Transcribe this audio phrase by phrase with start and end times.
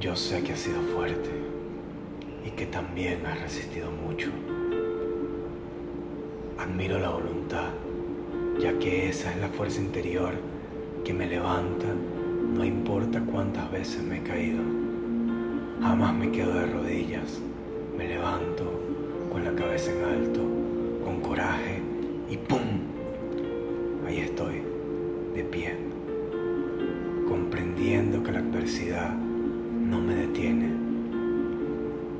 [0.00, 1.28] Yo sé que has sido fuerte
[2.42, 4.30] y que también has resistido mucho.
[6.58, 7.68] Admiro la voluntad,
[8.58, 10.32] ya que esa es la fuerza interior
[11.04, 11.84] que me levanta,
[12.54, 14.62] no importa cuántas veces me he caído.
[15.82, 17.38] Jamás me quedo de rodillas,
[17.94, 18.64] me levanto
[19.30, 20.40] con la cabeza en alto,
[21.04, 21.82] con coraje
[22.30, 22.62] y ¡pum!
[24.06, 24.62] Ahí estoy,
[25.34, 25.76] de pie,
[27.28, 29.29] comprendiendo que la adversidad
[29.90, 30.70] no me detiene,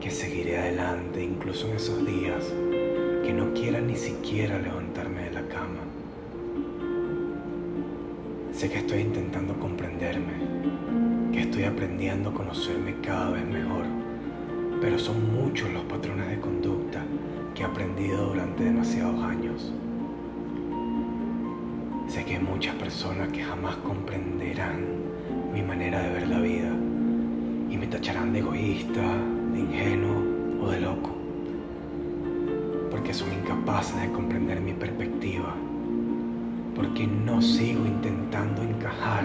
[0.00, 2.44] que seguiré adelante incluso en esos días
[3.24, 5.80] que no quiera ni siquiera levantarme de la cama.
[8.52, 10.34] Sé que estoy intentando comprenderme,
[11.32, 13.84] que estoy aprendiendo a conocerme cada vez mejor,
[14.80, 17.02] pero son muchos los patrones de conducta
[17.52, 19.72] que he aprendido durante demasiados años.
[22.06, 24.84] Sé que hay muchas personas que jamás comprenderán
[25.52, 26.72] mi manera de ver la vida
[27.76, 29.02] me tacharán de egoísta,
[29.52, 30.22] de ingenuo
[30.62, 31.16] o de loco
[32.96, 35.54] porque son incapaces de comprender mi perspectiva,
[36.74, 39.24] porque no sigo intentando encajar.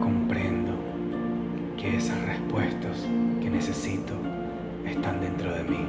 [0.00, 0.72] Comprendo
[1.76, 3.06] que esas respuestas
[3.40, 4.14] que necesito
[4.86, 5.86] están dentro de mí.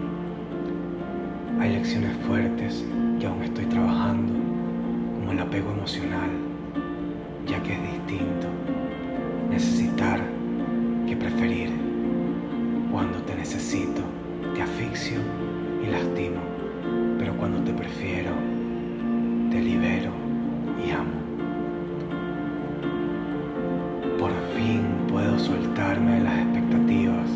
[1.60, 2.86] Hay lecciones fuertes
[3.20, 6.30] que aún estoy trabajando, como el apego emocional,
[7.48, 8.85] ya que es distinto
[9.56, 10.20] necesitar
[11.08, 11.70] que preferir
[12.92, 14.02] cuando te necesito
[14.54, 15.22] te asfixio
[15.82, 16.42] y lastimo,
[17.18, 18.32] pero cuando te prefiero,
[19.50, 20.12] te libero
[20.86, 21.20] y amo.
[24.20, 27.30] Por fin puedo soltarme de las expectativas,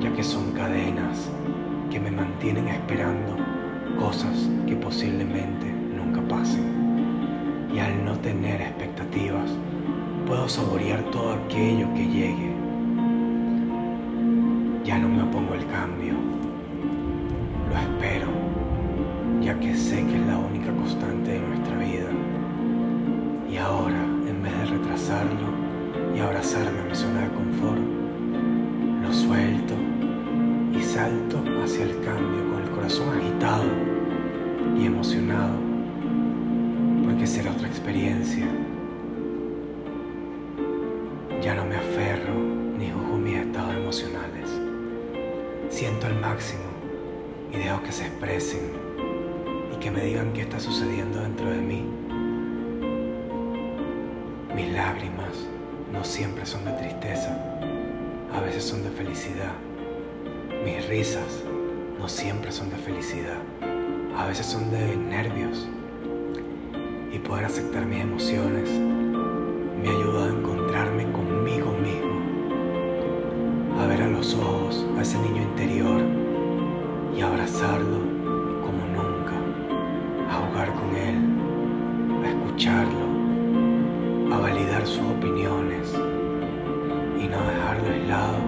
[0.00, 1.30] ya que son cadenas
[1.88, 3.36] que me mantienen esperando
[3.96, 7.70] cosas que posiblemente nunca pasen.
[7.72, 9.52] Y al no tener expectativas,
[10.32, 12.56] puedo saborear todo aquello que llegue
[14.82, 16.14] ya no me opongo al cambio.
[17.68, 18.28] Lo espero,
[19.42, 22.08] ya que sé que es la única constante de nuestra vida.
[23.50, 25.48] Y ahora, en vez de retrasarlo
[26.16, 27.82] y abrazarme a mi zona de confort,
[29.02, 29.74] lo suelto
[30.74, 33.68] y salto hacia el cambio con el corazón agitado
[34.80, 35.58] y emocionado,
[37.04, 38.46] porque será otra experiencia.
[41.42, 42.34] Ya no me aferro
[42.78, 44.62] ni juzgo mis estados emocionales
[45.72, 46.62] siento al máximo
[47.50, 48.60] y dejo que se expresen
[49.74, 51.84] y que me digan qué está sucediendo dentro de mí.
[54.54, 55.48] Mis lágrimas
[55.90, 57.36] no siempre son de tristeza,
[58.34, 59.54] a veces son de felicidad.
[60.62, 61.42] Mis risas
[61.98, 63.38] no siempre son de felicidad,
[64.16, 65.68] a veces son de nervios.
[67.12, 71.21] Y poder aceptar mis emociones me ayuda a encontrarme conmigo
[74.22, 76.00] ojos a ese niño interior
[77.16, 77.98] y abrazarlo
[78.62, 79.34] como nunca,
[80.30, 83.06] a jugar con él, a escucharlo,
[84.34, 85.92] a validar sus opiniones
[87.20, 88.38] y no dejarlo aislado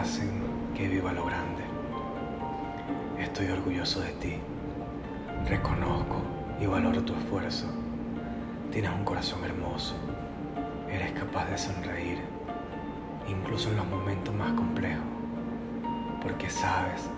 [0.00, 0.28] hacen
[0.74, 1.62] que viva lo grande.
[3.18, 4.34] Estoy orgulloso de ti.
[5.48, 6.20] Reconozco
[6.60, 7.66] y valoro tu esfuerzo.
[8.70, 9.94] Tienes un corazón hermoso.
[10.90, 12.18] Eres capaz de sonreír,
[13.26, 15.04] incluso en los momentos más complejos,
[16.22, 17.08] porque sabes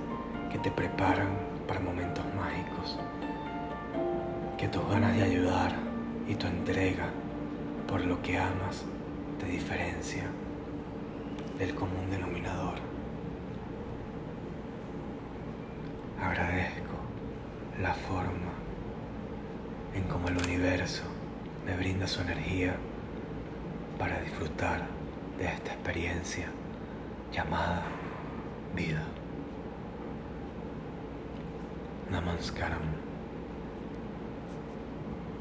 [0.51, 1.29] que te preparan
[1.67, 2.99] para momentos mágicos,
[4.57, 5.75] que tus ganas de ayudar
[6.29, 7.09] y tu entrega
[7.89, 8.85] por lo que amas
[9.39, 10.25] te diferencia
[11.59, 12.79] del común denominador.
[16.23, 16.95] Agradezco
[17.83, 18.53] la forma
[19.95, 21.03] en cómo el universo
[21.67, 22.77] me brinda su energía
[23.99, 24.87] para disfrutar
[25.37, 26.49] de esta experiencia
[27.33, 27.83] llamada
[28.75, 29.03] vida.
[32.11, 33.08] Namaskaram.